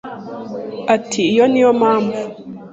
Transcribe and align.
Ati 0.95 1.21
iyo 1.33 1.45
niyo 1.51 1.71
mpamvu 1.79 2.19